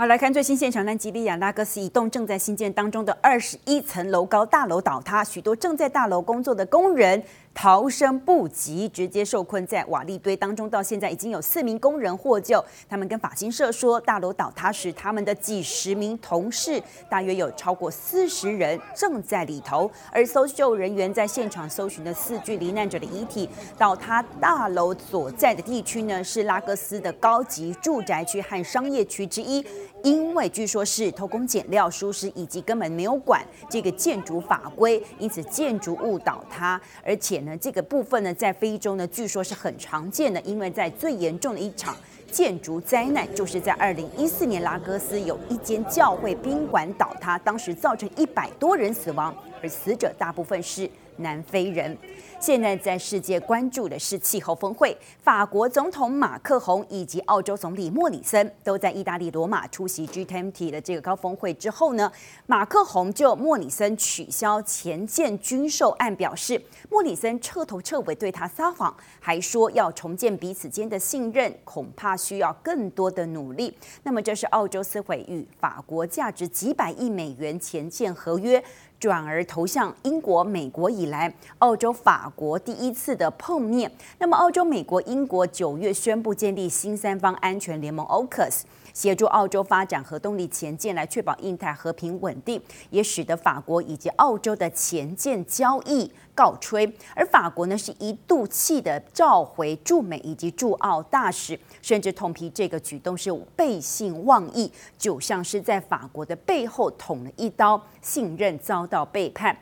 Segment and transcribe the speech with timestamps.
[0.00, 7.22] 好，来看最新现场，南吉利亚拉各斯一栋正在兴建当中的二十一层楼高大楼倒塌，许多正在大楼工作的工人
[7.52, 10.70] 逃生不及，直接受困在瓦砾堆当中。
[10.70, 12.64] 到现在已经有四名工人获救。
[12.88, 19.90] 他们跟法新社说，大楼倒塌时，他们的几十名同事，大约有超过四十人正在里头。
[20.10, 23.46] 而搜救人员在现场搜寻的四具罹难者的遗体。
[23.76, 29.62] 倒塌大楼所在的地区呢，是拉各斯的高级住宅区和商业区之一。
[30.02, 36.80] 因为据说是偷工减料、疏失，以及根本没有管这个建筑法规，因此建筑物倒塌。
[37.04, 40.40] 而且呢，这个部分呢，在非洲呢，据说是很常见的。
[40.42, 41.94] 因为在最严重的一场
[42.30, 51.96] 建筑灾难，就是在二零一四年，拉各斯有一间教会宾馆倒塌，当时造成一百多人死亡，而死者大部分是南非人。
[52.40, 62.10] 现在在世界关注的是气候峰会，法国总统马克宏以及澳洲总理莫里森都在意大利罗马出席 G20 的这个高峰会之后呢，
[62.46, 73.76] 马克宏就莫里森取消前舰军售案表示，莫里森彻头彻尾对他撒谎，还说要重建彼此间的信任，恐怕需要更多的努力。
[74.02, 78.64] 那么这是澳洲撕毁与法国价值几百亿美元前舰合约。
[78.98, 83.90] 转而投向英国、美国以来，澳洲、法国第一次的碰面。
[84.18, 88.62] 那么，澳洲、美国、英国九月宣布建立新三方安全联盟 （AUKUS）。
[88.92, 96.92] 协助澳洲发展核动力潜舰，来确保印太和平稳定，也使得法国以及澳洲的潜舰交易告吹。
[97.14, 109.56] 而法国呢，是一度气的召回驻美以及驻澳大使，甚至痛批这个举动是背信忘义，就像是在法国的背后捅了一刀，信任遭到背叛。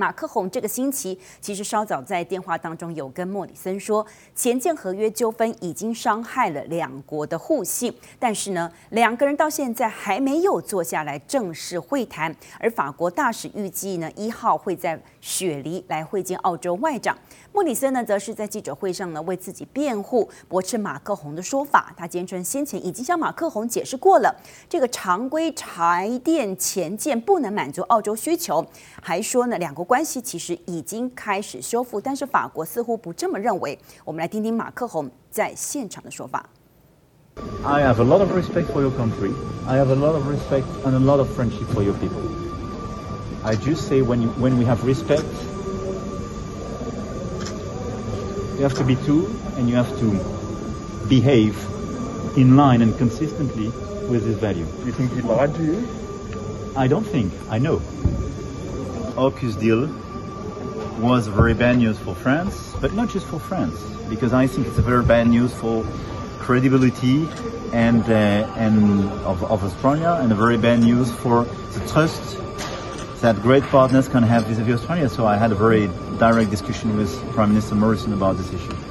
[0.00, 12.34] 马克宏这个星期其实稍早在电话当中有跟莫里森说，前舰合约纠纷已经伤害了两国的互信，但是呢，两个人到现在还没有坐下来正式会谈。
[12.58, 17.14] 而法国大使预计呢，一号会在雪梨来会见澳洲外长。
[17.52, 21.92] 莫里森呢，则是在记者会上呢为自己辩护，驳斥马克宏的说法。
[21.94, 24.34] 他坚称先前已经向马克宏解释过了，
[24.66, 28.64] 这个常规柴电前舰不能满足澳洲需求，
[29.02, 33.79] 还说呢两国关系其实已经开始修复，但是法国似乎不这么认为。
[34.03, 36.45] 我们来听听马克宏在现场的说法。
[37.63, 39.33] I have a lot of respect for your country.
[39.67, 42.21] I have a lot of respect and a lot of friendship for your people.
[43.43, 45.25] I just say when you, when we have respect.
[48.57, 50.11] You have to be two, and you have to
[51.09, 51.57] behave
[52.37, 53.67] in line and consistently
[54.09, 54.65] with this value.
[54.79, 55.85] Do you think he lied to you?
[56.73, 57.33] I don't think.
[57.49, 57.81] I know.
[59.20, 59.86] AUKUS deal
[60.98, 64.78] was very bad news for France, but not just for France, because I think it's
[64.78, 65.84] a very bad news for
[66.38, 67.28] credibility
[67.72, 72.38] and uh, and of, of Australia, and a very bad news for the trust
[73.20, 75.08] that great partners can have vis-à-vis Australia.
[75.10, 75.88] So I had a very
[76.18, 78.89] direct discussion with Prime Minister Morrison about this issue.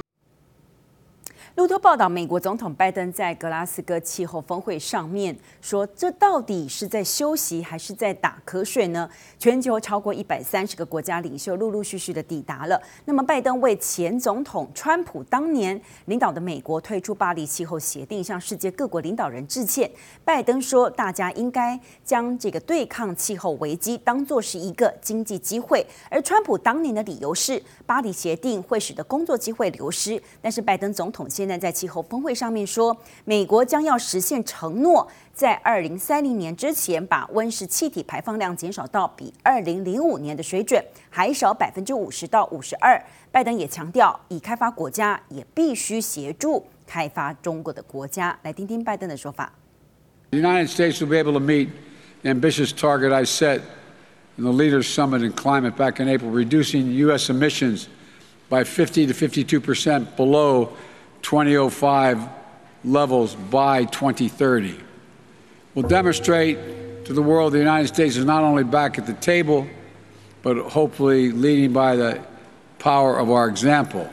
[1.60, 9.06] 路透报道，美国总统拜登在格拉斯哥气候峰会上面说：“这到底是在休息还是在打瞌睡呢？”
[9.38, 12.80] 全球超过一百三十个国家领袖陆陆续续的抵达了。
[13.04, 19.90] 那么，拜登为前总统川普当年领导的美国退出巴黎气候协定，向世界各国领导人致歉。
[20.24, 30.18] 拜登说：“大家应该将这个对抗气候危机当作是一个经济机会。”而川普当年的理由是，巴黎协定会使得工作机会流失。
[30.40, 43.02] 但是，拜登总统现在在气候峰会上面说，美国将要实现承诺，在二零三零年之前把温室气体排放量减少到比二零零五年的水准还少百分之五十到五十二。
[43.32, 48.38] 拜登也强调，已开发国家也必须协助开发中国的国家。
[48.42, 49.52] 来听听拜登的说法。
[50.30, 51.68] The United States will be able to meet
[52.22, 53.60] the ambitious target I set
[54.36, 57.30] in the Leaders Summit in Climate back in April, reducing U.S.
[57.30, 57.88] emissions
[58.48, 60.70] by 50 to 52 percent below
[61.22, 62.28] 2005
[62.84, 64.78] levels by 2030.
[65.74, 69.66] We'll demonstrate to the world the United States is not only back at the table,
[70.42, 72.20] but hopefully leading by the
[72.78, 74.10] power of our example.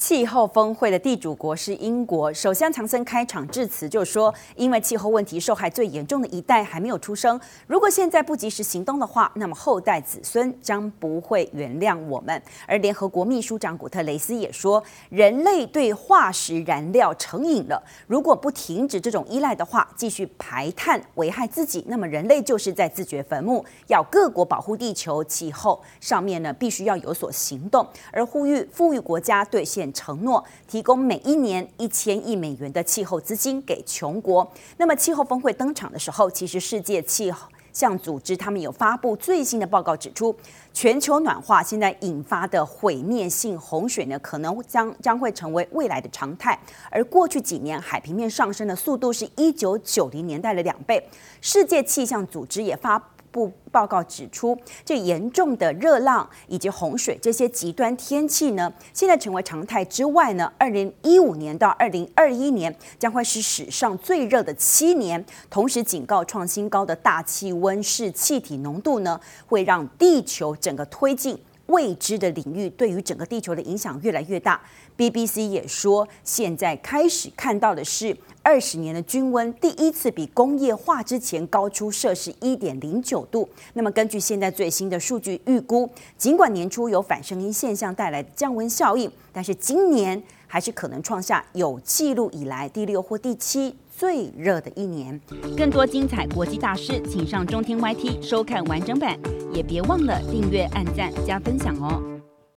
[0.00, 23.62] 气候峰会的地主国是英国，首相强森开场致辞就说：“因为气候问题受害最严重的一代还没有出生，如果现在不及时行动的话，那么后代子孙将不会原谅我们。”而联合国秘书长古特雷斯也说：“人类对化石燃料成瘾了，如果不停止这种依赖的话，继续排碳危害自己，那么人类就是在自掘坟墓。
[23.88, 34.50] 要各国保护地球气候上面呢，必须要有所行动，而呼吁富裕国家兑现。”承诺提供每一年一千亿美元的气候资金给穷国。
[34.76, 40.34] 那么气候峰会登场的时候，其实世界气候向组织，他们有发布最新的报告，指出
[40.72, 46.58] 全球暖化现在引发的毁灭性洪水呢，可能将将会成为未来的常态。
[46.90, 51.08] 而过去几年海平面上升的速度是一九九零年代的两倍。
[51.40, 52.98] 世界气象组织也发
[53.30, 65.24] 部报告指出，这严重的热浪以及洪水这些极端天气呢，现在成为常态之外呢，二零一五年到二零二一年将会是史上最热的七年。
[65.48, 71.38] 同时警告，创新高的大气温室气体浓度呢，会让地球整个推进
[71.70, 74.60] 未知的领域，对于整个地球的影响越来越大。
[74.96, 78.16] BBC 也说，现在开始看到的是。
[78.42, 83.46] 二十年的均温第一次比工业化之前高出摄氏一点零九度。
[83.74, 95.20] 那么根据现在最新的数据预估，尽管年初有反圣婴现象带来的降温效应，但是今年还是可能创下有记录以来第六或第七最热的一年。
[95.54, 99.20] 更多精彩国际大事，请上中天 YT 收看完整版，
[99.52, 102.09] 也别忘了订阅、按赞、加分享哦。